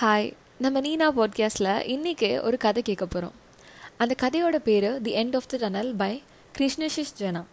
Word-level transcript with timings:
Hi 0.00 0.32
நம்ம 0.58 0.80
நீனா 0.80 1.12
பாட்காஸ்டில் 1.12 1.84
இன்றைக்கி 1.84 2.42
ஒரு 2.42 2.56
கதை 2.56 2.82
கேட்க 2.82 3.06
போகிறோம் 3.06 3.32
அந்த 3.96 4.14
கதையோட 4.22 4.56
பேர் 4.56 5.02
the 5.02 5.14
end 5.14 5.34
of 5.34 5.46
the 5.46 5.56
tunnel 5.56 5.94
by 5.94 6.22
Krishnashish 6.58 7.12
Jana. 7.18 7.44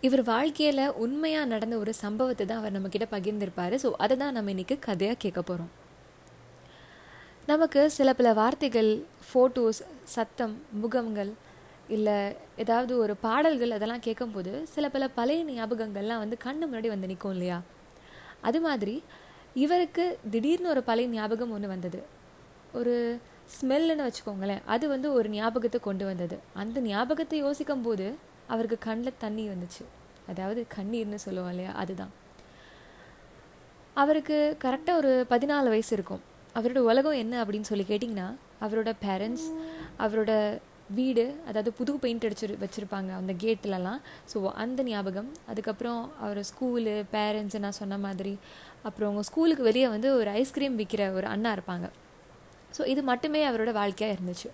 இவர் 0.00 0.22
வாழ்க்கையில் 0.22 0.92
உண்மையாக 0.92 1.46
நடந்த 1.46 1.78
ஒரு 1.78 1.94
சம்பவத்தை 1.94 2.46
தான் 2.46 2.58
அவர் 2.58 2.72
நம்மக்கிட்ட 2.72 3.02
பகிர்ந்திருப்பார். 3.10 3.74
ஸோ 3.82 3.92
அதை 3.96 4.16
தான் 4.16 4.32
நம்ம 4.32 4.50
இன்றைக்கி 4.50 4.78
கதையாக 4.78 5.16
கேட்க 5.18 5.42
போகிறோம் 5.42 5.70
நமக்கு 7.46 7.90
சில 7.90 8.12
பல 8.12 8.32
வார்த்தைகள் 8.32 9.06
ஃபோட்டோஸ் 9.34 9.82
சத்தம் 10.04 10.62
முகங்கள் 10.70 11.32
இல்லை 11.88 12.32
ஏதாவது 12.56 12.98
ஒரு 12.98 13.16
பாடல்கள் 13.16 13.70
அதெல்லாம் 13.70 14.00
கேட்கும்போது 14.00 14.66
சில 14.66 14.88
பல 14.88 15.08
பழைய 15.08 15.44
ஞாபகங்கள்லாம் 15.44 16.18
வந்து 16.18 16.36
கண்ணு 16.44 16.72
முன்னாடி 16.72 16.86
வந்து 16.86 17.06
நிற்கும் 17.06 17.32
இல்லையா? 17.32 17.60
அது 18.40 18.60
மாதிரி 18.60 19.02
இவருக்கு 19.54 20.18
திடீர்னு 20.30 20.68
ஒரு 20.68 20.82
பழைய 20.82 21.08
ஞாபகம் 21.08 21.50
ஒன்று 21.50 21.68
வந்தது. 21.68 22.02
ஒரு 22.72 23.20
ஸ்மெல்லுன்னு 23.54 24.06
வச்சுக்கோங்களேன் 24.06 24.62
அது 24.64 24.88
வந்து 24.88 25.12
ஒரு 25.12 25.28
ஞாபகத்தை 25.28 25.80
கொண்டு 25.80 26.04
வந்தது. 26.04 26.38
அந்த 26.54 26.80
ஞாபகத்தை 26.80 27.38
யோசிக்கும் 27.38 27.82
போது 27.82 28.14
அவருக்கு 28.46 28.78
கண்ணில் 28.78 29.18
தண்ணி 29.18 29.48
வந்துச்சு. 29.48 29.84
அதாவது 30.28 30.66
கண்ணீர்னு 30.76 31.14
சொல்லுவோம் 31.14 31.50
இல்லையா 31.50 31.72
அதுதான். 31.72 32.12
அவருக்கு 33.94 34.56
கரெக்டாக 34.64 34.96
ஒரு 34.96 35.26
பதினாலு 35.30 35.68
வயசு 35.68 35.92
இருக்கும். 35.96 36.22
அவரோட 36.54 36.78
உலகம் 36.78 37.12
என்ன 37.12 37.44
அப்படின்னு 37.44 37.70
சொல்லி 37.70 37.84
கேட்டிங்கன்னா 37.88 38.34
அவரோட 38.60 38.92
பேரண்ட்ஸ் 39.02 39.46
அவரோட 39.98 40.32
வீடு 40.88 41.24
அதாவது 41.48 41.72
புது 41.72 41.92
பெயிண்ட் 42.02 42.24
அடிச்சு 42.26 42.46
வச்சுருப்பாங்க 42.62 43.10
அந்த 43.20 43.32
கேட்லலாம் 43.32 44.00
ஸோ 44.32 44.38
அந்த 44.64 44.82
ஞாபகம். 44.82 45.30
அதுக்கப்புறம் 45.50 46.12
அவர் 46.20 46.40
ஸ்கூலு 46.50 46.94
பேரண்ட்ஸு 47.14 47.58
நான் 47.58 47.78
சொன்ன 47.78 47.98
மாதிரி 47.98 48.38
அப்புறம் 48.82 49.08
அவங்க 49.08 49.22
ஸ்கூலுக்கு 49.22 49.62
வெளியே 49.62 49.88
வந்து 49.88 50.08
ஒரு 50.16 50.30
ஐஸ்கிரீம் 50.30 50.76
விற்கிற 50.80 51.12
ஒரு 51.12 51.26
அண்ணா 51.26 51.52
இருப்பாங்க. 51.56 51.88
ஸோ 52.78 52.86
இது 52.86 53.02
மட்டுமே 53.02 53.40
அவரோட 53.48 53.72
வாழ்க்கையாக 53.72 54.16
இருந்துச்சு. 54.16 54.50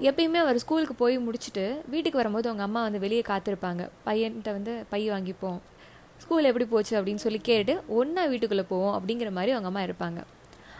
எப்பயுமே 0.00 0.38
அவர் 0.44 0.58
ஸ்கூலுக்கு 0.64 0.94
போய் 0.94 1.18
முடிச்சுட்டு 1.18 1.64
வீட்டுக்கு 1.88 2.20
வரும்போது 2.20 2.48
அவங்க 2.48 2.62
அம்மா 2.62 2.82
வந்து 2.82 2.98
வெளியே 2.98 3.22
காத்திருப்பாங்க. 3.28 3.82
பையன்கிட்ட 4.06 4.52
வந்து 4.58 4.84
பை 4.90 5.10
வாங்கிப்போம். 5.10 5.60
ஸ்கூல் 6.18 6.44
எப்படி 6.44 6.64
போச்சு? 6.64 6.92
அப்படின்னு 6.98 7.24
சொல்லி 7.24 7.38
கேட்டு 7.38 7.82
ஒன்றா 7.88 8.24
வீட்டுக்குள்ளே 8.24 8.66
போவோம் 8.68 8.94
அப்படிங்கிற 8.98 9.30
மாதிரி 9.30 9.52
அவங்க 9.52 9.70
அம்மா 9.72 9.82
இருப்பாங்க. 9.82 10.20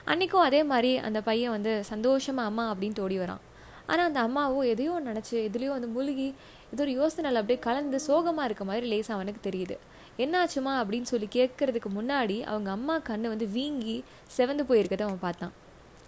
அன்றைக்கும் 0.04 0.46
அதே 0.48 0.62
மாதிரி 0.62 0.96
அந்த 0.98 1.20
பையன் 1.20 1.50
வந்து 1.50 1.84
சந்தோஷமாக 1.84 2.50
அம்மா 2.52 2.74
அப்படின்னு 2.74 3.04
ஓடி 3.06 3.18
வரான். 3.18 3.42
ஆனால் 3.86 4.06
அந்த 4.06 4.20
அம்மாவோ 4.22 4.60
எதையோ 4.66 5.00
நினச்சி 5.04 5.34
எதுலேயோ 5.48 5.68
வந்து 5.68 5.88
முழுகி 5.88 6.34
இது 6.72 6.82
ஒரு 6.82 6.92
யோசனையில் 6.92 7.40
அப்படியே 7.40 7.58
கலந்து 7.58 8.00
சோகமாக 8.00 8.44
இருக்க 8.44 8.64
மாதிரி 8.64 8.86
லேசாக 8.86 9.14
அவனுக்கு 9.14 9.50
தெரியுது. 9.50 9.76
என்னாச்சுமா 10.18 10.72
அப்படின்னு 10.80 11.02
சொல்லி 11.02 11.28
கேட்கறதுக்கு 11.32 11.90
முன்னாடி 11.98 12.40
அவங்க 12.42 12.70
அம்மா 12.70 12.98
கண்ணு 12.98 13.28
வந்து 13.28 13.46
வீங்கி 13.46 14.04
செவந்து 14.36 14.64
போயிருக்கதை 14.68 15.02
அவன் 15.02 15.20
பார்த்தான். 15.20 15.52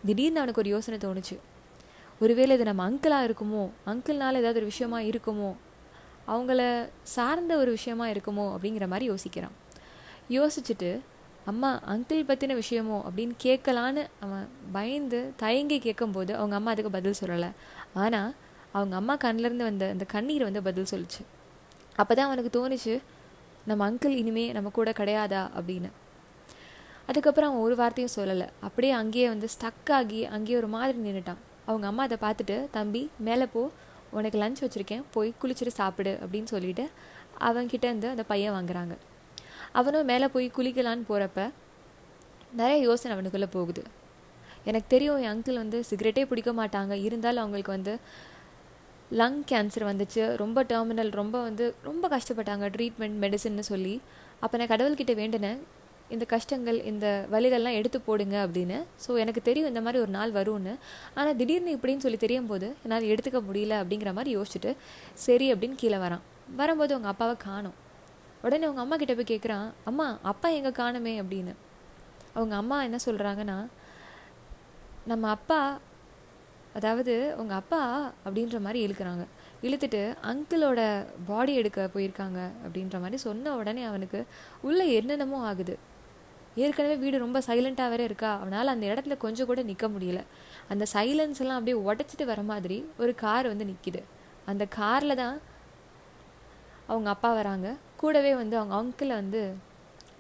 திடீர்னு 0.06 0.38
அவனுக்கு 0.38 0.60
ஒரு 0.60 0.70
யோசனை 0.70 0.98
தோணுச்சு. 0.98 1.36
ஒருவேளை 2.20 2.54
இது 2.56 2.64
நம்ம 2.64 2.90
அங்கிளாக 2.90 3.26
இருக்குமோ? 3.28 3.70
அங்கிள்னால 3.86 4.40
ஏதாவது 4.42 4.60
ஒரு 4.60 4.64
விஷயமா 4.64 4.98
இருக்குமோ? 4.98 5.50
அவங்கள 6.28 6.88
சார்ந்த 7.02 7.56
ஒரு 7.56 7.70
விஷயமா 7.70 8.06
இருக்குமோ 8.06 8.46
அப்படிங்கிற 8.54 8.86
மாதிரி 8.86 9.06
யோசிக்கிறான். 9.10 9.54
யோசிச்சுட்டு 10.30 11.00
அம்மா 11.50 11.70
அங்கிள் 11.92 12.28
பற்றின 12.28 12.56
விஷயமோ 12.60 12.96
அப்படின்னு 13.06 13.34
கேட்கலான்னு 13.44 14.02
அவன் 14.24 14.46
பயந்து 14.76 15.20
தயங்கி 15.42 15.78
கேட்கும்போது 15.86 16.32
அவங்க 16.38 16.54
அம்மா 16.58 16.70
அதுக்கு 16.74 16.92
பதில் 16.96 17.18
சொல்லலை. 17.20 17.50
ஆனால் 18.04 18.30
அவங்க 18.76 18.94
அம்மா 19.00 19.14
கண்ணிலேருந்து 19.24 19.68
வந்த 19.70 19.84
அந்த 19.94 20.06
கண்ணீர் 20.14 20.46
வந்து 20.48 20.62
பதில் 20.68 20.90
சொல்லிச்சு. 20.92 21.22
அப்போ 22.00 22.12
தான் 22.14 22.28
அவனுக்கு 22.30 22.52
தோணுச்சு 22.56 22.94
நம்ம 23.70 23.86
அங்கிள் 23.90 24.14
இனிமே 24.22 24.44
நம்ம 24.56 24.68
கூட 24.78 24.90
கிடையாதா 25.00 25.42
அப்படின்னு. 25.58 25.90
அதுக்கப்புறம் 27.10 27.50
அவன் 27.50 27.64
ஒரு 27.66 27.76
வார்த்தையும் 27.80 28.16
சொல்லலை. 28.16 28.46
அப்படியே 28.66 28.92
அங்கேயே 29.00 29.26
வந்து 29.34 29.48
ஸ்டக் 29.54 29.92
ஆகி 29.98 30.20
அங்கேயே 30.36 30.56
ஒரு 30.62 30.68
மாதிரி 30.74 30.98
நின்றுட்டான் 31.06 31.42
அவங்க 31.70 31.86
அம்மா 31.90 32.02
அதை 32.08 32.18
பார்த்துட்டு 32.24 32.56
தம்பி 32.76 33.02
மேலே 33.28 33.46
போ. 33.54 33.62
உனக்கு 34.18 34.38
லஞ்ச் 34.42 34.62
வச்சுருக்கேன். 34.64 35.04
போய் 35.14 35.30
குளிச்சுட்டு 35.40 35.78
சாப்பிடு 35.80 36.12
அப்படின்னு 36.24 36.50
சொல்லிட்டு 36.54 36.84
அவன்கிட்ட 37.48 37.86
இருந்து 37.90 38.08
அந்த 38.14 38.24
பையன் 38.32 38.54
வாங்குறாங்க. 38.56 38.94
அவனும் 39.80 40.08
மேலே 40.10 40.26
போய் 40.34 40.46
குளிக்கலான்னு 40.56 41.08
போகிறப்ப 41.10 41.40
நிறைய 42.60 42.76
யோசனை 42.88 43.12
அவனுக்குள்ளே 43.14 43.48
போகுது. 43.56 43.82
எனக்கு 44.68 44.88
தெரியும் 44.94 45.20
என் 45.24 45.32
அங்கிள் 45.32 45.62
வந்து 45.62 45.78
சிகரெட்டே 45.90 46.24
பிடிக்க 46.30 46.52
மாட்டாங்க. 46.60 46.94
இருந்தாலும் 47.06 47.42
அவங்களுக்கு 47.44 47.76
வந்து 47.76 47.94
லங் 49.20 49.40
கேன்சர் 49.50 49.88
வந்துச்சு. 49.90 50.22
ரொம்ப 50.42 50.64
டெர்மினல் 50.72 51.10
ரொம்ப 51.20 51.36
வந்து 51.48 51.66
ரொம்ப 51.88 52.08
கஷ்டப்பட்டாங்க. 52.14 52.66
ட்ரீட்மெண்ட் 52.76 53.18
மெடிசன்னு 53.24 53.64
சொல்லி. 53.72 53.94
அப்போ 54.44 54.54
நான் 54.58 54.72
கடவுள்கிட்ட 54.72 55.14
வேண்டினேன் 55.22 55.60
இந்த 56.14 56.24
கஷ்டங்கள் 56.32 56.78
இந்த 56.90 57.06
வழிகள்லாம் 57.34 57.78
எடுத்து 57.78 57.98
போடுங்க 58.08 58.36
அப்படின்னு. 58.44 58.78
ஸோ 59.04 59.18
எனக்கு 59.22 59.40
தெரியும் 59.48 59.70
இந்த 59.72 59.80
மாதிரி 59.86 60.02
ஒரு 60.04 60.12
நாள் 60.18 60.32
வரும்னு. 60.38 60.74
ஆனால் 61.18 61.36
திடீர்னு 61.40 61.74
இப்படின்னு 61.76 62.04
சொல்லி 62.04 62.20
தெரியும் 62.24 62.50
போது 62.52 62.68
என்னால் 62.84 63.10
எடுத்துக்க 63.12 63.40
முடியல 63.48 63.80
அப்படிங்கிற 63.82 64.12
மாதிரி 64.18 64.32
யோசிச்சுட்டு 64.36 64.72
சரி 65.26 65.48
அப்படின்னு 65.54 65.82
கீழே 65.82 65.98
வரான். 66.04 66.24
வரும்போது 66.60 66.94
அவங்க 66.94 67.10
அப்பாவை 67.14 67.36
காணும். 67.48 67.76
உடனே 68.42 68.64
அவங்க 68.64 68.80
அம்மா 68.80 68.96
கிட்ட 68.96 69.14
போய் 69.14 69.30
கேட்குறான் 69.30 69.72
அம்மா 69.84 70.18
அப்பா 70.22 70.48
எங்கே 70.48 70.68
காணுமே? 70.68 71.14
அப்படின்னு. 71.22 71.54
அவங்க 72.34 72.54
அம்மா 72.56 72.82
என்ன 72.82 72.98
சொல்கிறாங்கன்னா 73.06 73.58
நம்ம 75.06 75.28
அப்பா 75.28 75.78
அதாவது 76.74 77.34
உங்கள் 77.36 77.56
அப்பா 77.56 77.80
அப்படின்ற 78.26 78.60
மாதிரி 78.60 78.80
இழுக்கிறாங்க. 78.86 79.24
இழுத்துட்டு 79.62 80.14
அங்கிளோட 80.22 80.80
பாடி 81.26 81.54
எடுக்க 81.54 81.90
போயிருக்காங்க 81.94 82.40
அப்படின்ற 82.64 82.96
மாதிரி 83.00 83.16
சொன்ன 83.16 83.54
உடனே 83.56 83.84
அவனுக்கு 83.84 84.26
உள்ளே 84.62 84.92
என்னென்னமோ 84.92 85.38
ஆகுது. 85.46 85.78
ஏற்கனவே 86.54 86.96
வீடு 86.96 87.18
ரொம்ப 87.18 87.38
சைலண்ட்டாக 87.46 87.88
வேற 87.88 88.02
இருக்கா? 88.02 88.30
அவனால் 88.36 88.66
அந்த 88.66 88.86
இடத்துல 88.86 89.16
கொஞ்சம் 89.16 89.46
கூட 89.46 89.62
நிற்க 89.62 89.88
முடியல. 89.88 90.20
அந்த 90.68 90.86
சைலன்ஸ் 90.92 91.40
எல்லாம் 91.40 91.58
அப்படியே 91.58 91.76
உடச்சிட்டு 91.88 92.24
வர 92.24 92.42
மாதிரி 92.42 92.78
ஒரு 92.98 93.14
கார் 93.14 93.46
வந்து 93.46 93.64
நிற்கிது 93.64 94.02
அந்த 94.46 94.66
காரில் 94.66 95.14
தான் 95.14 95.40
அவங்க 96.86 97.10
அப்பா 97.10 97.32
வராங்க. 97.32 97.76
கூடவே 97.98 98.34
வந்து 98.34 98.56
அவங்க 98.56 98.74
அங்கிளை 98.74 99.14
வந்து 99.14 99.42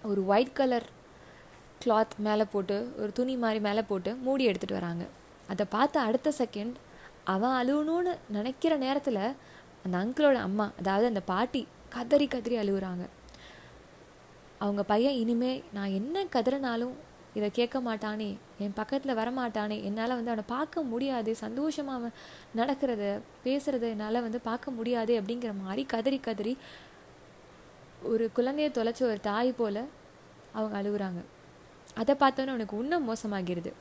ஒரு 0.02 0.26
ஒயிட் 0.26 0.52
கலர் 0.52 0.86
கிளாத் 1.84 2.14
மேலே 2.18 2.44
போட்டு 2.44 2.76
ஒரு 2.98 3.12
துணி 3.12 3.36
மாதிரி 3.36 3.60
மேலே 3.60 3.82
போட்டு 3.82 4.14
மூடி 4.16 4.48
எடுத்துகிட்டு 4.48 4.72
வராங்க. 4.72 5.04
அதை 5.48 5.66
பார்த்து 5.70 5.98
அடுத்த 5.98 6.32
செகண்ட் 6.38 6.76
அவன் 7.24 7.50
அழுவணும்னு 7.50 8.18
நினைக்கிற 8.28 8.76
நேரத்தில் 8.76 9.22
அந்த 9.84 9.94
அங்கிளோட 9.98 10.34
அம்மா 10.34 10.72
அதாவது 10.78 11.06
அந்த 11.06 11.20
பாட்டி 11.20 11.66
கதறி 11.88 12.26
கதறி 12.26 12.56
அழுகுறாங்க 12.56 13.04
அவங்க 14.58 14.82
பையன் 14.82 15.14
இனிமே 15.14 15.62
நான் 15.72 15.90
என்ன 15.90 16.24
கதறினாலும் 16.24 16.94
இதை 17.34 17.50
கேட்க 17.50 17.80
மாட்டானே 17.80 18.28
என் 18.58 18.72
பக்கத்தில் 18.72 19.16
வரமாட்டானே 19.16 19.76
என்னால் 19.82 20.14
வந்து 20.14 20.30
அவனை 20.30 20.44
பார்க்க 20.46 20.82
முடியாது 20.82 21.36
சந்தோஷமாக 21.36 21.98
அவன் 21.98 22.14
நடக்கிறத 22.56 23.04
பேசுகிறத 23.44 23.86
என்னால் 23.88 24.22
வந்து 24.22 24.40
பார்க்க 24.40 24.70
முடியாது 24.70 25.20
அப்படிங்கிற 25.20 25.52
மாதிரி 25.62 25.84
கதறி 25.84 26.18
கதறி 26.18 26.54
ஒரு 28.02 28.30
குழந்தைய 28.36 28.68
தொலைச்ச 28.78 29.02
ஒரு 29.02 29.20
தாய் 29.20 29.52
போல் 29.52 29.88
அவங்க 30.52 30.74
அழுகுறாங்க. 30.82 31.20
அதை 31.94 32.14
பார்த்தோன்னே 32.20 32.46
அவனுக்கு 32.46 32.78
இன்னும் 32.78 33.06
மோசமாகிடுது 33.08 33.72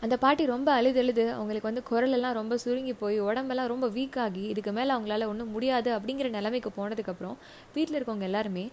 அந்த 0.00 0.16
பாட்டி 0.16 0.46
ரொம்ப 0.46 0.72
அழுது 0.72 1.00
அழுது 1.00 1.32
அவங்களுக்கு 1.32 1.70
வந்து 1.70 1.82
குரலெல்லாம் 1.90 2.32
ரொம்ப 2.32 2.56
சுருங்கி 2.56 2.92
போய் 2.92 3.20
உடம்பெல்லாம் 3.20 3.66
ரொம்ப 3.66 3.88
வீக் 3.88 4.18
ஆகி 4.18 4.42
இதுக்கு 4.42 4.72
மேலே 4.72 4.94
அவங்களால 4.94 5.26
ஒன்றும் 5.26 5.50
முடியாது 5.50 5.98
அப்படிங்கிற 5.98 6.30
நிலைமைக்கு 6.30 6.70
போனதுக்கப்புறம் 6.78 7.36
வீட்டில் 7.74 7.98
இருக்கவங்க 7.98 8.20
எல்லாருமே 8.20 8.70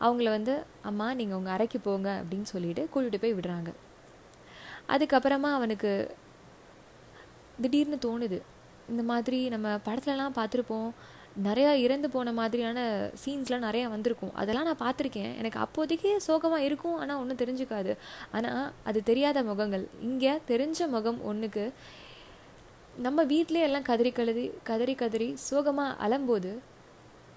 அவங்கள 0.00 0.28
வந்து 0.28 0.62
அம்மா 0.82 1.14
நீங்கள் 1.14 1.38
உங்கள் 1.38 1.52
அறைக்கு 1.52 1.80
போங்க 1.80 2.22
அப்படின்னு 2.22 2.42
சொல்லிட்டு 2.42 2.88
கூட்டிகிட்டு 2.94 3.20
போய் 3.20 3.34
விடுறாங்க. 3.34 3.72
அதுக்கப்புறமா 4.88 5.50
அவனுக்கு 5.58 6.16
திடீர்னு 7.60 7.98
தோணுது 8.06 8.40
இந்த 8.88 9.02
மாதிரி 9.02 9.48
நம்ம 9.48 9.76
படத்துலலாம் 9.76 10.36
பார்த்துருப்போம் 10.36 10.90
நிறையா 11.46 11.72
இறந்து 11.74 12.10
போன 12.10 12.32
மாதிரியான 12.32 13.10
சீன்ஸ்லாம் 13.24 13.66
நிறையா 13.66 13.88
வந்திருக்கும். 13.88 14.34
அதெல்லாம் 14.34 14.68
நான் 14.68 14.82
பார்த்துருக்கேன். 14.84 15.36
எனக்கு 15.36 15.58
அப்போதைக்கே 15.64 16.16
சோகமாக 16.16 16.62
இருக்கும். 16.62 16.96
ஆனால் 16.96 17.16
ஒன்றும் 17.16 17.40
தெரிஞ்சுக்காது. 17.42 17.96
ஆனால் 18.32 18.72
அது 18.84 19.02
தெரியாத 19.02 19.42
முகங்கள். 19.42 19.88
இங்கே 20.00 20.38
தெரிஞ்ச 20.48 20.88
முகம் 20.88 21.24
ஒன்றுக்கு 21.24 21.72
நம்ம 22.96 23.24
வீட்டிலே 23.24 23.60
எல்லாம் 23.60 23.82
கதறி 23.82 24.10
கழுதி 24.10 24.52
கதறி 24.62 24.94
கதறி 24.94 25.34
சோகமாக 25.36 26.08
அலம்போது 26.08 26.58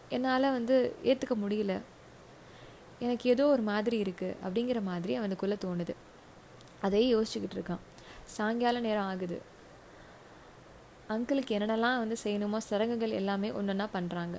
என்னால் 0.10 0.54
வந்து 0.58 0.96
ஏற்றுக்க 1.04 1.36
முடியல. 1.44 1.82
எனக்கு 3.00 3.30
ஏதோ 3.30 3.46
ஒரு 3.46 3.62
மாதிரி 3.62 4.02
இருக்குது 4.02 4.36
அப்படிங்கிற 4.46 4.82
மாதிரி 4.82 5.16
அவனுக்குள்ளே 5.16 5.58
தோணுது. 5.66 5.96
அதையே 6.82 7.16
யோசிச்சுக்கிட்டு 7.16 7.58
இருக்கான். 7.60 7.84
சாயங்கால 8.24 8.80
நேரம் 8.80 9.06
ஆகுது. 9.06 9.42
அங்கிளுக்கு 11.12 11.56
என்னென்னலாம் 11.58 12.02
வந்து 12.04 12.18
செய்யணுமோ 12.24 12.60
சடங்குகள் 12.70 13.20
எல்லாமே 13.22 13.52
ஒன்றுன்னா 13.60 13.88
பண்ணுறாங்க 13.98 14.38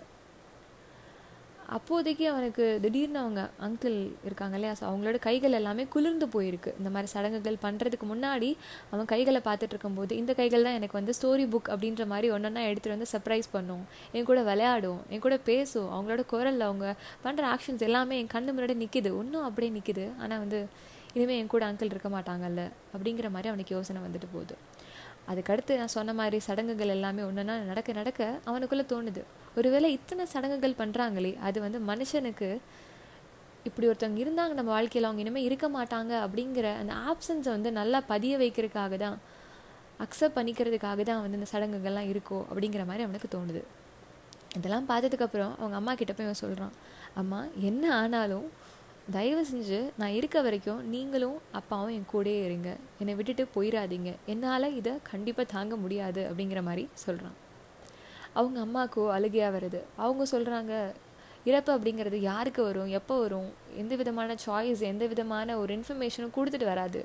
அப்போதைக்கு 1.77 2.25
அவனுக்கு 2.31 2.65
திடீர்னு 2.85 3.19
அவங்க 3.23 3.43
அங்கிள் 3.67 3.97
இருக்காங்க 4.27 4.57
இல்லையா? 4.59 4.73
ஸோ 4.79 4.85
அவங்களோட 4.89 5.19
கைகள் 5.27 5.57
எல்லாமே 5.59 5.85
குளிர்ந்து 5.95 6.27
போயிருக்கு. 6.35 6.71
இந்த 6.81 6.89
மாதிரி 6.95 7.09
சடங்குகள் 7.13 7.57
பண்ணுறதுக்கு 7.65 8.07
முன்னாடி 8.11 8.51
அவன் 8.93 9.09
கைகளை 9.13 9.41
பார்த்துட்டு 9.47 9.75
இருக்கும்போது 9.75 10.13
இந்த 10.21 10.33
கைகள் 10.41 10.67
தான் 10.67 10.77
எனக்கு 10.79 10.99
வந்து 10.99 11.15
ஸ்டோரி 11.19 11.45
புக் 11.55 11.71
அப்படின்ற 11.75 12.05
மாதிரி 12.13 12.29
ஒன்றா 12.35 12.63
எடுத்துகிட்டு 12.69 12.95
வந்து 12.97 13.09
சர்ப்ரைஸ் 13.15 13.49
பண்ணும். 13.57 13.85
என் 14.17 14.29
கூட 14.31 14.43
விளையாடும் 14.51 15.01
என் 15.13 15.25
கூட 15.27 15.39
பேசும் 15.51 15.89
அவங்களோட 15.95 16.25
குரலில் 16.35 16.69
அவங்க 16.69 16.89
பண்ணுற 17.27 17.47
ஆக்ஷன்ஸ் 17.55 17.87
எல்லாமே 17.89 18.19
என் 18.23 18.33
கண்ணு 18.35 18.55
முன்னாடி 18.57 18.77
நிற்கிது 18.85 19.13
இன்னும் 19.23 19.47
அப்படியே 19.49 19.73
நிற்கிது 19.79 20.07
ஆனால் 20.23 20.43
வந்து 20.45 20.61
இனிமேல் 21.17 21.39
என் 21.41 21.53
கூட 21.55 21.65
அங்கிள் 21.71 21.93
இருக்க 21.95 22.11
மாட்டாங்கல்ல? 22.19 22.63
அப்படிங்கிற 22.95 23.29
மாதிரி 23.35 23.51
அவனுக்கு 23.53 23.77
யோசனை 23.79 24.01
வந்துட்டு 24.07 24.29
போகுது. 24.37 24.55
அதுக்கடுத்து 25.31 25.77
நான் 25.81 25.95
சொன்ன 25.97 26.15
மாதிரி 26.21 26.39
சடங்குகள் 26.47 26.93
எல்லாமே 26.95 27.23
ஒன்றுனா 27.29 27.55
நடக்க 27.71 27.93
நடக்க 28.01 28.23
அவனுக்குள்ளே 28.49 28.85
தோணுது. 28.93 29.23
ஒருவேளை 29.59 29.89
இத்தனை 29.99 30.25
சடங்குகள் 30.33 30.81
பண்ணுறாங்களே 30.81 31.33
அது 31.49 31.59
வந்து 31.67 31.79
மனுஷனுக்கு 31.91 32.49
இப்படி 33.69 33.87
ஒருத்தவங்க 33.91 34.21
இருந்தாங்க 34.25 34.55
நம்ம 34.59 34.71
வாழ்க்கையில் 34.77 35.09
அவங்க 35.09 35.23
இனிமேல் 35.25 35.47
இருக்க 35.49 35.67
மாட்டாங்க 35.77 36.13
அப்படிங்கிற 36.25 36.67
அந்த 36.81 36.95
ஆப்சன்ஸை 37.11 37.51
வந்து 37.57 37.71
நல்லா 37.81 38.01
பதிய 38.13 38.37
வைக்கிறதுக்காக 38.43 38.97
தான் 39.05 39.17
அக்செப்ட் 40.05 40.37
பண்ணிக்கிறதுக்காக 40.39 41.03
தான் 41.11 41.23
வந்து 41.25 41.39
இந்த 41.41 41.49
சடங்குகள்லாம் 41.53 42.11
இருக்கோ 42.13 42.39
அப்படிங்கிற 42.51 42.85
மாதிரி 42.91 43.05
அவனுக்கு 43.07 43.31
தோணுது. 43.37 43.63
இதெல்லாம் 44.59 44.89
பார்த்ததுக்கப்புறம் 44.91 45.55
அவங்க 45.61 45.77
அம்மா 45.81 45.93
கிட்ட 46.01 46.13
போய் 46.13 46.29
அவன் 46.29 46.43
சொல்கிறான் 46.43 46.75
அம்மா 47.21 47.39
என்ன 47.69 47.85
ஆனாலும் 48.01 48.47
தயவு 49.13 49.47
செஞ்சு 49.51 49.79
நான் 50.01 50.15
இருக்க 50.19 50.41
வரைக்கும் 50.43 50.89
நீங்களும் 50.89 51.39
அப்பாவும் 51.59 51.95
என் 51.97 52.07
கூடயே 52.13 52.45
இருங்க. 52.45 52.77
என்னை 52.99 53.15
விட்டுட்டு 53.15 53.45
போயிடாதீங்க 53.55 54.15
என்னால் 54.33 54.77
இதை 54.77 54.93
கண்டிப்பாக 55.11 55.53
தாங்க 55.53 55.77
முடியாது 55.77 56.21
அப்படிங்கிற 56.29 56.63
மாதிரி 56.63 56.89
சொல்கிறான் 56.95 57.37
அவங்க 58.33 58.59
அம்மாவுக்கோ 58.67 59.03
அழுகையாக 59.17 59.57
வருது. 59.57 59.81
அவங்க 59.97 60.25
சொல்கிறாங்க 60.33 60.73
இறப்பு 61.45 61.71
அப்படிங்கிறது 61.77 62.19
யாருக்கு 62.31 62.63
வரும்? 62.63 62.87
எப்போ 62.87 63.19
வரும்? 63.21 63.51
எந்த 63.77 63.97
விதமான 63.97 64.35
சாய்ஸ் 64.47 64.83
எந்த 64.93 65.07
விதமான 65.07 65.59
ஒரு 65.59 65.79
இன்ஃபர்மேஷனும் 65.79 66.35
கொடுத்துட்டு 66.37 66.65
வராது. 66.65 67.03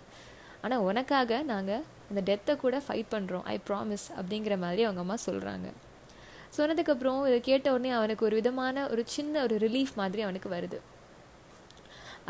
ஆனால் 0.62 0.86
உனக்காக 0.90 1.42
நாங்கள் 1.44 1.84
இந்த 2.12 2.22
டெத்தை 2.30 2.56
கூட 2.56 2.82
ஃபைட் 2.86 3.12
பண்ணுறோம் 3.12 3.44
ஐ 3.54 3.58
ப்ராமிஸ் 3.68 4.08
அப்படிங்கிற 4.20 4.58
மாதிரி 4.58 4.84
அவங்க 4.84 5.02
அம்மா 5.06 5.18
சொல்கிறாங்க 5.26 5.68
சொன்னதுக்கப்புறம் 6.58 7.28
இதை 7.28 7.42
கேட்ட 7.42 7.72
உடனே 7.72 7.90
அவனுக்கு 7.90 8.26
ஒரு 8.26 8.36
விதமான 8.36 8.88
ஒரு 8.90 9.04
சின்ன 9.06 9.42
ஒரு 9.42 9.58
ரிலீஃப் 9.58 9.94
மாதிரி 9.96 10.22
அவனுக்கு 10.22 10.50
வருது. 10.50 10.80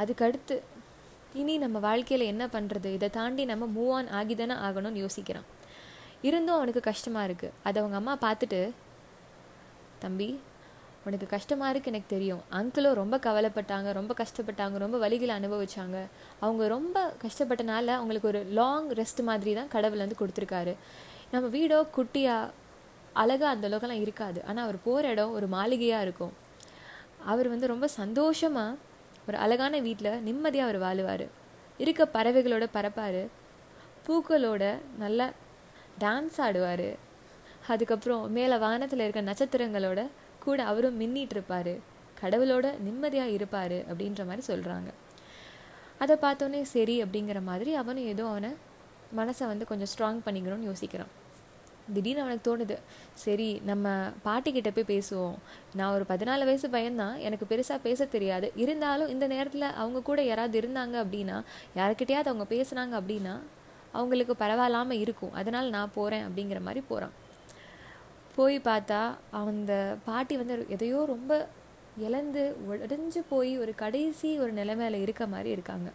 அதுக்கடுத்து 0.02 0.56
இனி 1.40 1.56
நம்ம 1.64 1.78
வாழ்க்கையில் 1.88 2.30
என்ன 2.34 2.44
பண்ணுறது 2.54 2.90
இதை 2.98 3.08
தாண்டி 3.18 3.44
நம்ம 3.52 3.66
மூவ் 3.78 3.92
ஆன் 3.98 4.12
ஆகிதானே 4.20 4.56
ஆகணும்னு 4.68 5.02
யோசிக்கிறான். 5.04 5.48
இருந்தும் 6.28 6.58
அவனுக்கு 6.60 6.82
கஷ்டமாக 6.92 7.28
இருக்குது 7.28 7.56
அதை 7.68 7.78
அவங்க 7.82 7.98
அம்மா 8.02 8.14
பார்த்துட்டு 8.26 8.62
தம்பி 10.04 10.30
உனக்கு 11.08 11.28
கஷ்டமாக 11.36 11.72
இருக்குது 11.72 11.92
எனக்கு 11.94 12.10
தெரியும். 12.16 12.42
அங்கிளும் 12.58 12.98
ரொம்ப 13.02 13.16
கவலைப்பட்டாங்க 13.28 13.90
ரொம்ப 14.00 14.14
கஷ்டப்பட்டாங்க 14.22 14.78
ரொம்ப 14.86 14.98
வழிகளை 15.04 15.34
அனுபவிச்சாங்க. 15.40 15.98
அவங்க 16.44 16.64
ரொம்ப 16.76 16.98
கஷ்டப்பட்டனால 17.24 17.88
அவங்களுக்கு 18.00 18.30
ஒரு 18.32 18.42
லாங் 18.60 18.90
ரெஸ்ட் 19.00 19.22
மாதிரி 19.30 19.54
தான் 19.60 19.72
கடவுள் 19.76 20.04
வந்து 20.06 20.20
கொடுத்துருக்காரு. 20.22 20.74
நம்ம 21.34 21.46
வீடோ 21.56 21.80
குட்டியாக 21.98 22.52
அழகாக 23.22 23.54
அந்த 23.54 23.66
அளவுக்குலாம் 23.70 24.04
இருக்காது. 24.06 24.40
ஆனால் 24.50 24.66
அவர் 24.68 24.80
போகிற 24.88 25.08
இடம் 25.16 25.34
ஒரு 25.38 25.48
மாளிகையாக 25.56 26.06
இருக்கும். 26.08 26.34
அவர் 27.32 27.48
வந்து 27.54 27.74
ரொம்ப 27.74 27.88
சந்தோஷமாக 28.00 28.78
ஒரு 29.30 29.38
அழகான 29.46 29.76
வீட்டில் 29.88 30.22
நிம்மதியாக 30.28 30.68
அவர் 30.68 30.82
வாழுவார். 30.86 31.26
இருக்க 31.84 32.08
பறவைகளோட 32.16 32.66
பறப்பார். 32.78 33.22
பூக்களோட 34.06 34.64
நல்லா 35.04 35.28
டான்ஸ் 36.04 36.38
ஆடுவார். 36.48 36.90
அதுக்கப்புறம் 37.74 38.24
மேலே 38.38 38.58
வானத்தில் 38.66 39.04
இருக்க 39.06 39.22
நட்சத்திரங்களோட 39.30 40.02
கூட 40.46 40.60
அவரும் 40.72 41.00
மின்னிட்டு 41.02 41.36
இருப்பார். 41.38 41.74
கடவுளோட 42.22 42.68
நிம்மதியாக 42.86 43.36
இருப்பார் 43.38 43.78
அப்படின்ற 43.92 44.22
மாதிரி 44.30 44.44
சொல்கிறாங்க 44.52 44.90
அதை 46.04 46.16
பார்த்தோன்னே 46.24 46.62
சரி 46.74 46.96
அப்படிங்கிற 47.04 47.40
மாதிரி 47.50 47.72
அவனும் 47.82 48.10
ஏதோ 48.14 48.24
அவனை 48.34 48.52
மனசை 49.20 49.46
வந்து 49.52 49.66
கொஞ்சம் 49.70 49.92
ஸ்ட்ராங் 49.94 50.20
பண்ணிக்கணும்னு 50.26 50.70
யோசிக்கிறான். 50.70 51.12
திடீர்னு 51.94 52.22
அவனுக்கு 52.22 52.46
தோணுது 52.50 52.78
சரி 53.24 53.62
நம்ம 53.66 53.90
பாட்டிக்கிட்ட 54.26 54.70
போய் 54.76 54.92
பேசுவோம். 54.94 55.38
நான் 55.74 55.94
ஒரு 55.94 56.06
பதினாலு 56.10 56.46
வயசு 56.50 56.68
பையன்தான் 56.68 57.18
எனக்கு 57.18 57.46
பெருசாக 57.52 57.80
பேச 57.84 58.06
தெரியாது. 58.06 58.48
இருந்தாலும் 58.56 59.14
இந்த 59.16 59.28
நேரத்தில் 59.28 59.68
அவங்க 59.84 60.02
கூட 60.02 60.20
யாராவது 60.24 60.62
இருந்தாங்க 60.62 60.96
அப்படின்னா 61.04 61.38
யாருக்கிட்டையாவது 61.76 62.32
அவங்க 62.32 62.48
பேசுனாங்க 62.56 62.96
அப்படின்னா 63.02 63.36
அவங்களுக்கு 63.92 64.34
பரவாயில்லாமல் 64.40 65.02
இருக்கும். 65.06 65.34
அதனால் 65.34 65.70
நான் 65.70 65.96
போகிறேன் 65.96 66.28
அப்படிங்கிற 66.28 66.62
மாதிரி 66.62 66.84
போகிறான் 66.90 67.16
போய் 68.36 68.58
பார்த்தா 68.60 69.00
அந்த 69.46 69.74
பாட்டி 70.06 70.36
வந்து 70.38 70.66
எதையோ 70.70 71.00
ரொம்ப 71.08 71.48
இழந்து 71.98 72.44
உடஞ்சு 72.70 73.22
போய் 73.30 73.52
ஒரு 73.58 73.72
கடைசி 73.76 74.30
ஒரு 74.40 74.52
நிலைமையில 74.54 75.02
இருக்க 75.02 75.24
மாதிரி 75.28 75.50
இருக்காங்க. 75.50 75.90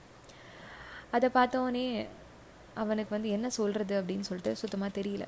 அதை 1.11 1.29
பார்த்தோன்னே 1.35 1.87
அவனுக்கு 2.75 3.15
வந்து 3.15 3.29
என்ன 3.29 3.49
சொல்கிறது 3.51 3.95
அப்படின்னு 4.01 4.27
சொல்லிட்டு 4.29 4.53
சுத்தமாக 4.57 5.01
தெரியல. 5.01 5.27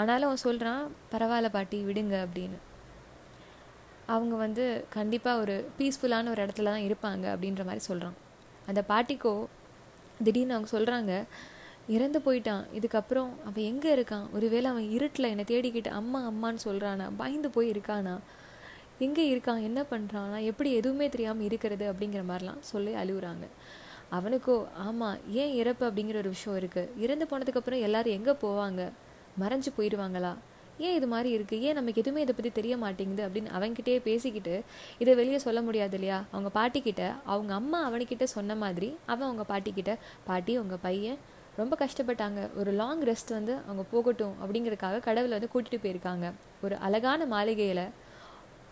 ஆனாலும் 0.00 0.28
அவன் 0.28 0.44
சொல்கிறான் 0.48 0.82
பரவாயில்ல 1.12 1.48
பாட்டி 1.56 1.78
விடுங்க 1.84 2.14
அப்படின்னு. 2.26 2.58
அவங்க 4.14 4.34
வந்து 4.36 4.64
கண்டிப்பாக 4.96 5.40
ஒரு 5.40 5.56
பீஸ்ஃபுல்லான 5.78 6.30
ஒரு 6.34 6.40
இடத்துல 6.44 6.70
தான் 6.74 6.86
இருப்பாங்க 6.88 7.24
அப்படின்ற 7.34 7.64
மாதிரி 7.64 7.84
சொல்கிறான் 7.88 8.16
அந்த 8.70 8.80
பாட்டிக்கோ 8.88 9.34
திடீர்னு 10.24 10.54
அவங்க 10.56 10.70
சொல்கிறாங்க 10.76 11.12
இறந்து 11.94 12.18
போயிட்டான். 12.18 12.64
இதுக்கப்புறம் 12.78 13.30
அவன் 13.48 13.64
எங்கே 13.64 13.90
இருக்கான்? 13.96 14.26
ஒருவேளை 14.32 14.66
அவன் 14.70 14.88
இருட்டில் 14.96 15.30
என்னை 15.30 15.44
தேடிக்கிட்டு 15.48 15.90
அம்மா 16.00 16.20
அம்மான்னு 16.30 16.64
சொல்கிறானா 16.64 17.06
பயந்து 17.16 17.50
போய் 17.50 17.70
இருக்கானா? 17.72 18.14
எங்கே 18.98 19.24
இருக்கான்? 19.32 19.62
என்ன 19.68 19.80
பண்ணுறான் 19.90 20.34
எப்படி 20.50 20.72
எதுவுமே 20.72 21.08
தெரியாமல் 21.08 21.44
இருக்கிறது? 21.44 21.84
அப்படிங்கிற 21.92 22.22
மாதிரிலாம் 22.28 22.60
சொல்லி 22.72 22.92
அழுகுறாங்க. 22.94 23.46
அவனுக்கோ 24.10 24.56
ஆமாம் 24.86 25.18
ஏன் 25.42 25.54
இறப்பு? 25.54 25.84
அப்படிங்கிற 25.90 26.16
ஒரு 26.16 26.28
விஷயம் 26.28 26.58
இருக்குது 26.60 26.92
இறந்து 26.96 27.26
போனதுக்கப்புறம் 27.30 27.84
எல்லோரும் 27.88 28.16
எங்கே 28.18 28.34
போவாங்க? 28.44 28.82
மறைஞ்சு 29.40 29.70
போயிடுவாங்களா? 29.78 30.32
ஏன் 30.86 30.94
இது 30.98 31.06
மாதிரி 31.06 31.30
இருக்குது 31.36 31.64
ஏன் 31.68 31.76
நமக்கு 31.78 32.00
எதுவுமே 32.02 32.20
இதை 32.24 32.34
பற்றி 32.36 32.50
தெரிய 32.58 32.74
மாட்டேங்குது 32.76 33.22
அப்படின்னு 33.26 33.50
அவன்கிட்டயே 33.58 33.98
பேசிக்கிட்டு 34.08 34.54
இதை 35.02 35.12
வெளியே 35.14 35.38
சொல்ல 35.44 35.60
முடியாது 35.62 35.96
இல்லையா? 35.98 36.18
அவங்க 36.34 36.50
பாட்டிக்கிட்ட 36.58 37.02
அவங்க 37.32 37.52
அம்மா 37.60 37.80
அவனுக்கிட்ட 37.88 38.26
சொன்ன 38.36 38.54
மாதிரி 38.62 38.88
அவன் 39.12 39.26
அவங்க 39.28 39.44
பாட்டிக்கிட்ட 39.52 39.94
பாட்டி 40.28 40.54
உங்கள் 40.58 40.82
பையன் 40.86 41.18
ரொம்ப 41.60 41.76
கஷ்டப்பட்டாங்க. 41.80 42.40
ஒரு 42.60 42.70
லாங் 42.80 43.02
ரெஸ்ட் 43.08 43.32
வந்து 43.38 43.54
அவங்க 43.66 43.82
போகட்டும் 43.90 44.34
அப்படிங்கிறதுக்காக 44.42 45.00
கடவுளை 45.08 45.34
வந்து 45.38 45.52
கூட்டிகிட்டு 45.54 45.84
போயிருக்காங்க. 45.84 46.26
ஒரு 46.64 46.76
அழகான 46.86 47.26
மாளிகையில் 47.34 47.84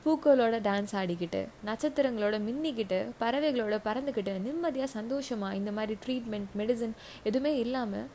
பூக்களோட 0.04 0.58
டான்ஸ் 0.66 0.94
ஆடிக்கிட்டு 1.00 1.40
நட்சத்திரங்களோட 1.68 2.36
மின்னிக்கிட்டு 2.46 2.98
பறவைகளோட 3.22 3.78
பறந்துக்கிட்டு 3.88 4.34
நிம்மதியாக 4.46 4.90
சந்தோஷமாக 4.98 5.58
இந்த 5.60 5.72
மாதிரி 5.78 5.96
ட்ரீட்மெண்ட் 6.04 6.52
மெடிசன் 6.60 6.94
எதுவுமே 7.28 7.52
இல்லாமல் 7.64 8.06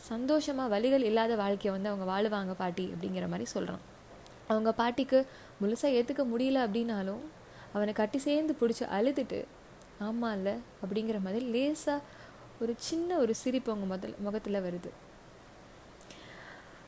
சந்தோஷமாக 0.00 0.68
வழிகள் 0.68 1.02
இல்லாத 1.02 1.36
வாழ்க்கையை 1.36 1.80
வந்து 1.80 1.88
அவங்க 1.88 2.06
வாழுவாங்க 2.12 2.54
பாட்டி 2.54 2.92
அப்படிங்கிற 2.94 3.28
மாதிரி 3.28 3.44
சொல்கிறான் 3.44 3.80
அவங்க 4.48 4.72
பாட்டிக்கு 4.72 5.26
முழுசாக 5.62 5.96
ஏற்றுக்க 5.96 6.24
முடியல 6.32 6.64
அப்படின்னாலும் 6.66 7.20
அவனை 7.72 7.92
கட்டி 7.92 8.18
சேர்ந்து 8.18 8.56
பிடிச்சி 8.60 8.84
அழுதுட்டு 8.92 9.44
ஆமாம் 9.98 10.32
இல்லை 10.32 10.54
அப்படிங்கிற 10.84 11.20
மாதிரி 11.22 11.44
லேசாக 11.44 12.02
ஒரு 12.60 12.74
சின்ன 12.76 13.16
ஒரு 13.16 13.34
சிரிப்பு 13.34 13.72
அவங்க 13.72 13.86
முதல் 13.86 14.14
முகத்தில் 14.18 14.54
வருது. 14.54 14.90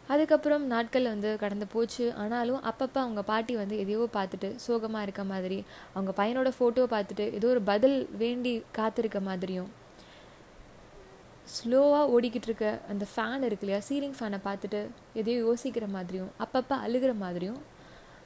அதுக்கப்புறம் 0.08 0.66
நாட்கள் 0.66 1.02
வந்து 1.02 1.37
கடந்து 1.37 1.66
போச்சு. 1.66 2.12
ஆனாலும் 2.12 2.62
அப்பப்போ 2.62 2.98
அவங்க 2.98 3.22
பாட்டி 3.22 3.56
வந்து 3.56 3.78
எதையோ 3.78 4.08
பார்த்துட்டு 4.12 4.56
சோகமாக 4.56 5.02
இருக்க 5.02 5.25
மாதிரி 5.25 5.64
அவங்க 5.92 6.25
பையனோட 6.25 6.52
ஃபோட்டோ 6.58 6.84
பார்த்துட்டு 6.94 7.32
ஏதோ 7.32 7.48
ஒரு 7.48 7.62
பதில் 7.62 8.08
வேண்டி 8.16 8.64
காத்திருக்க 8.72 9.20
மாதிரியும் 9.20 9.70
ஸ்லோவாக 11.46 12.11
ஓடிக்கிட்டு 12.14 12.49
இருக்க 12.50 12.66
அந்த 12.88 13.04
ஃபேன் 13.12 13.44
இருக்கு 13.49 13.64
இல்லையா? 13.66 13.80
சீலிங் 13.88 14.18
ஃபேனை 14.18 14.38
பார்த்துட்டு 14.44 14.80
எதையோ 15.20 15.38
யோசிக்கிற 15.46 15.87
மாதிரியும் 15.88 16.30
அப்பப்போ 16.44 16.76
அழுகிற 16.87 17.14
மாதிரியும் 17.14 17.61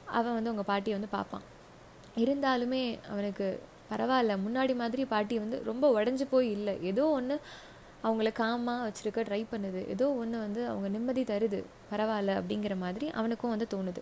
அவன் 0.05 0.33
வந்து 0.33 0.49
அவங்க 0.49 0.63
பாட்டியை 0.63 0.95
வந்து 0.97 1.15
பார்ப்பான். 1.15 1.45
இருந்தாலுமே 2.23 2.83
அவனுக்கு 3.09 3.47
பரவாயில்ல. 3.91 4.35
முன்னாடி 4.45 4.75
மாதிரி 4.75 5.05
பாட்டி 5.05 5.39
வந்து 5.39 5.63
ரொம்ப 5.63 5.85
உடஞ்சி 5.97 6.25
போய் 6.29 6.51
இல்லை. 6.51 6.83
ஏதோ 6.83 7.03
ஒன்று 7.09 7.35
அவங்கள 8.03 8.29
காமாக 8.39 8.85
வச்சுருக்க 8.87 9.21
ட்ரை 9.29 9.41
பண்ணுது. 9.51 9.87
ஏதோ 9.87 10.05
ஒன்று 10.11 10.37
வந்து 10.39 10.67
அவங்க 10.67 10.87
நிம்மதி 10.87 11.23
தருது. 11.23 11.59
பரவாயில்ல 11.91 12.35
அப்படிங்கிற 12.39 12.77
மாதிரி 12.77 13.07
அவனுக்கும் 13.09 13.53
வந்து 13.55 13.67
தோணுது. 13.73 14.01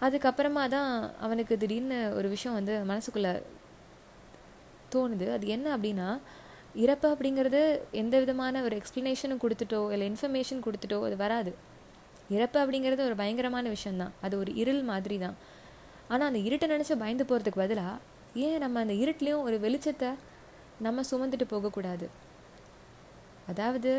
அதுக்கப்புறமா 0.00 0.68
தான் 0.68 0.92
அவனுக்கு 1.20 1.58
திடீர்னு 1.58 2.14
ஒரு 2.14 2.28
விஷயம் 2.28 2.56
வந்து 2.58 2.76
மனசுக்குள்ளே 2.92 3.42
தோணுது. 4.94 5.26
அது 5.32 5.46
என்ன 5.46 5.76
அப்படின்னா 5.76 6.08
இறப்பு 6.74 7.06
அப்படிங்கிறது 7.14 7.60
எந்த 8.02 8.14
விதமான 8.18 8.62
ஒரு 8.62 8.74
எக்ஸ்ப்ளனேஷனும் 8.80 9.42
கொடுத்துட்டோ 9.44 9.80
இல்லை 9.92 10.06
இன்ஃபர்மேஷன் 10.12 10.62
கொடுத்துட்டோ 10.66 10.98
அது 11.06 11.16
வராது. 11.16 11.52
இறப்பு 12.36 12.58
அப்படிங்கிறது 12.62 13.02
ஒரு 13.08 13.16
பயங்கரமான 13.20 13.68
விஷயந்தான் 13.68 14.12
அது 14.24 14.34
ஒரு 14.38 14.50
இருள் 14.62 14.82
மாதிரி 14.82 15.18
தான் 15.18 15.36
ஆனால் 16.08 16.28
அந்த 16.30 16.40
இருட்டை 16.48 16.66
நினச்சி 16.74 16.94
பயந்து 17.04 17.24
போகிறதுக்கு 17.24 17.62
பதிலாக 17.64 18.00
ஏன் 18.46 18.58
நம்ம 18.58 18.80
அந்த 18.84 18.94
இருட்லேயும் 19.02 19.46
ஒரு 19.48 19.56
வெளிச்சத்தை 19.64 20.10
நம்ம 20.86 21.00
சுமந்துட்டு 21.10 21.46
போகக்கூடாது? 21.54 22.06
அதாவது 23.50 23.92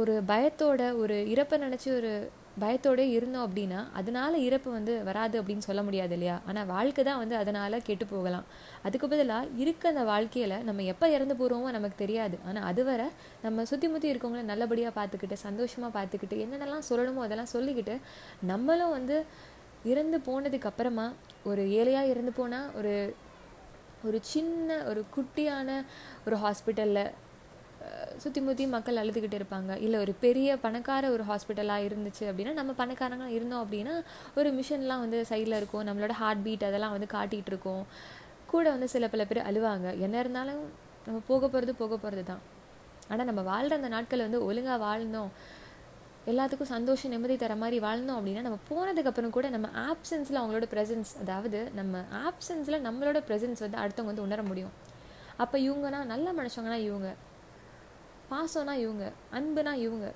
ஒரு 0.00 0.14
பயத்தோட 0.30 0.82
ஒரு 1.02 1.16
இறப்பை 1.34 1.56
நினச்சி 1.64 1.88
ஒரு 1.96 2.12
பயத்தோடு 2.60 3.04
இருந்தோம் 3.16 3.44
அப்படின்னா 3.46 3.78
அதனால 3.98 4.38
இறப்பு 4.46 4.70
வந்து 4.70 4.92
வராது 5.08 5.36
அப்படின்னு 5.40 5.66
சொல்ல 5.68 5.82
முடியாது 5.82 6.14
இல்லையா? 6.16 6.36
ஆனால் 6.48 6.66
வாழ்க்கை 6.66 7.02
தான் 7.04 7.20
வந்து 7.22 7.36
அதனால் 7.36 7.76
கெட்டு 7.82 8.06
போகலாம். 8.06 8.46
அதுக்கு 8.82 9.08
பதிலாக 9.08 9.48
இருக்க 9.62 9.88
அந்த 9.88 10.04
வாழ்க்கையில் 10.04 10.56
நம்ம 10.68 10.82
எப்போ 10.82 11.08
இறந்து 11.08 11.34
போகிறோமோ 11.34 11.70
நமக்கு 11.78 11.96
தெரியாது. 12.04 12.38
ஆனால் 12.48 12.66
அதுவரை 12.72 13.08
நம்ம 13.42 13.64
சுற்றி 13.72 13.88
முற்றி 13.88 14.12
இருக்கவங்கள 14.12 14.44
நல்லபடியாக 14.52 14.94
பார்த்துக்கிட்டு 14.98 15.38
சந்தோஷமாக 15.46 15.92
பார்த்துக்கிட்டு 15.98 16.38
என்னென்னலாம் 16.44 16.88
சொல்லணுமோ 16.90 17.24
அதெல்லாம் 17.26 17.52
சொல்லிக்கிட்டு 17.56 17.96
நம்மளும் 18.52 18.94
வந்து 18.98 19.18
இறந்து 19.84 20.18
போனதுக்கு 20.28 20.70
அப்புறமா 20.70 21.12
ஒரு 21.44 21.62
ஏழையாக 21.80 22.10
இறந்து 22.12 22.32
போனால் 22.32 22.68
ஒரு 22.78 22.94
ஒரு 24.04 24.18
சின்ன 24.22 24.76
ஒரு 24.90 25.04
குட்டியான 25.16 25.68
ஒரு 26.26 26.36
ஹாஸ்பிட்டலில் 26.36 27.12
சுற்றி 28.22 28.40
முற்றி 28.46 28.64
மக்கள் 28.74 29.00
அழுதுகிட்டு 29.02 29.36
இருப்பாங்க. 29.40 29.72
இல்லை 29.84 29.98
ஒரு 30.04 30.12
பெரிய 30.24 30.56
பணக்கார 30.64 31.10
ஒரு 31.14 31.24
ஹாஸ்பிட்டலாக 31.30 31.86
இருந்துச்சு 31.88 32.24
அப்படின்னா 32.30 32.52
நம்ம 32.58 32.74
பணக்காரங்க 32.80 33.28
இருந்தோம் 33.36 33.62
அப்படின்னா 33.64 33.94
ஒரு 34.40 34.50
மிஷின்லாம் 34.58 35.02
வந்து 35.04 35.20
சைடில் 35.30 35.58
இருக்கும். 35.60 35.84
நம்மளோட 35.88 36.14
ஹார்ட் 36.20 36.44
பீட் 36.46 36.68
அதெல்லாம் 36.68 36.94
வந்து 36.96 37.08
காட்டிகிட்டு 37.16 37.52
இருக்கோம். 37.52 37.82
கூட 38.52 38.66
வந்து 38.74 38.88
சில 38.94 39.08
பல 39.14 39.24
பேர் 39.30 39.46
அழுவாங்க. 39.48 39.88
என்ன 40.06 40.16
இருந்தாலும் 40.24 40.62
நம்ம 41.06 41.18
போக 41.30 41.42
போகிறது 41.48 41.74
போக 41.82 41.94
போகிறது 42.04 42.24
தான். 42.30 42.42
ஆனால் 43.10 43.28
நம்ம 43.30 43.42
வாழ்கிற 43.50 43.76
அந்த 43.80 43.90
நாட்கள் 43.96 44.24
வந்து 44.26 44.40
ஒழுங்காக 44.48 44.78
வாழ்ந்தோம். 44.86 45.32
எல்லாத்துக்கும் 46.30 46.72
சந்தோஷம் 46.74 47.12
நிம்மதி 47.12 47.36
தர 47.36 47.54
மாதிரி 47.62 47.78
வாழ்ந்தோம் 47.86 48.18
அப்படின்னா 48.18 48.42
நம்ம 48.46 48.58
போனதுக்கப்புறம் 48.70 49.34
கூட 49.36 49.46
நம்ம 49.54 49.68
ஆப்சன்ஸில் 49.88 50.40
அவங்களோட 50.40 50.66
ப்ரெசன்ஸ் 50.74 51.12
அதாவது 51.22 51.60
நம்ம 51.78 52.02
ஆப்சன்ஸில் 52.26 52.84
நம்மளோட 52.86 53.20
ப்ரெசன்ஸ் 53.28 53.64
வந்து 53.66 53.80
அடுத்தவங்க 53.82 54.12
வந்து 54.12 54.26
உணர 54.28 54.42
முடியும். 54.50 54.74
அப்போ 55.42 55.56
இவங்கன்னா 55.68 56.00
நல்ல 56.12 56.28
மனுஷங்கன்னா 56.40 56.80
இவங்க. 56.88 57.10
பாசம்னா 58.30 58.74
இவங்க 58.84 59.12
அன்புனா 59.32 59.72
இவங்க 59.72 60.12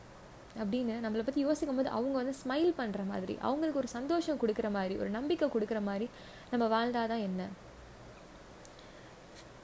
அப்படின்னு 0.63 0.95
நம்மளை 1.05 1.23
பற்றி 1.23 1.41
யோசிக்கும் 1.41 1.77
போது 1.77 1.89
அவங்க 1.89 2.17
வந்து 2.23 2.35
ஸ்மைல் 2.43 2.73
பண்ணுற 2.79 3.07
மாதிரி 3.07 3.39
அவங்களுக்கு 3.41 3.79
ஒரு 3.79 3.89
சந்தோஷம் 3.89 4.39
கொடுக்குற 4.39 4.71
மாதிரி 4.71 4.97
ஒரு 4.97 5.09
நம்பிக்கை 5.09 5.49
கொடுக்குற 5.49 5.83
மாதிரி 5.83 6.09
நம்ம 6.51 6.65
வாழ்ந்தாதான் 6.67 7.25
என்ன? 7.29 7.49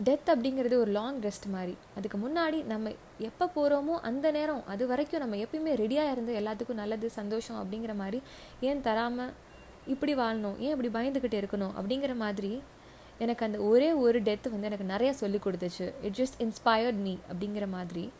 டெத் 0.05 0.29
அப்படிங்கிறது 0.33 0.75
ஒரு 0.75 0.91
லாங் 0.91 1.21
ரெஸ்ட் 1.21 1.49
மாதிரி. 1.51 1.77
அதுக்கு 1.97 2.19
முன்னாடி 2.19 2.65
நம்ம 2.65 2.93
எப்போ 3.19 3.51
போகிறோமோ 3.57 3.95
அந்த 4.01 4.31
நேரம் 4.31 4.67
அது 4.67 4.87
வரைக்கும் 4.87 5.21
நம்ம 5.21 5.37
எப்பயுமே 5.37 5.73
ரெடியாக 5.83 6.11
இருந்து 6.11 6.41
எல்லாத்துக்கும் 6.41 6.81
நல்லது 6.83 7.11
சந்தோஷம் 7.11 7.59
அப்படிங்கிற 7.63 7.95
மாதிரி 7.95 8.23
ஏன் 8.61 8.81
தராமல் 8.81 9.33
இப்படி 9.87 10.15
வாழணும் 10.15 10.59
ஏன் 10.59 10.75
இப்படி 10.77 10.91
பயந்துக்கிட்டு 10.97 11.39
இருக்கணும் 11.43 11.73
அப்படிங்கிற 11.81 12.17
மாதிரி 12.17 12.63
எனக்கு 13.19 13.47
அந்த 13.47 13.59
ஒரே 13.59 13.93
ஒரு 13.93 14.23
டெத் 14.23 14.51
வந்து 14.51 14.67
எனக்கு 14.67 14.85
நிறைய 14.85 15.13
சொல்லி 15.13 15.39
கொடுத்துச்சு. 15.45 15.93
இட் 16.03 16.17
ஜஸ்ட் 16.17 16.39
இன்ஸ்பயர்ட் 16.39 17.01
மீ 17.01 17.17
அப்படிங்கிற 17.33 17.69
மாதிரி. 17.69 18.11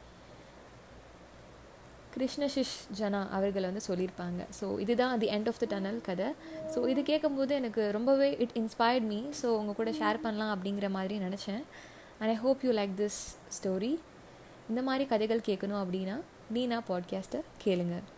கிருஷ்ணசிஷ் 2.17 2.75
ஜனா 2.99 3.21
அவர்கள் 3.29 3.67
வந்து 3.69 3.81
சொல்லியிருப்பாங்க. 3.89 4.41
ஸோ 4.61 4.67
இதுதான் 4.81 5.19
the 5.19 5.29
end 5.37 5.49
of 5.49 5.61
the 5.63 5.67
tunnel 5.67 6.01
கதை. 6.01 6.29
ஸோ 6.75 6.89
இது 6.89 7.03
கேட்கும்போது 7.03 7.55
எனக்கு 7.55 7.91
ரொம்பவே 7.93 8.37
இட் 8.39 8.55
இன்ஸ்பயர்ட் 8.55 9.07
மீ 9.13 9.21
ஸோ 9.43 9.47
உங்கள் 9.61 9.75
கூட 9.75 9.91
ஷேர் 9.91 10.21
பண்ணலாம் 10.21 10.53
அப்படிங்கிற 10.57 10.91
மாதிரி 10.91 11.19
நினச்சேன். 11.19 11.63
And 12.19 12.31
I 12.35 12.35
hope 12.35 12.65
you 12.65 12.73
like 12.73 12.95
this 13.03 13.21
story 13.59 13.93
இந்த 14.69 14.83
மாதிரி 14.83 15.07
கதைகள் 15.07 15.47
கேட்கணும் 15.47 15.83
அப்படின்னா 15.83 16.19
நீனா 16.51 16.83
பாட்காஸ்ட்டை 16.89 17.41
கேளுங்கள் 17.59 18.12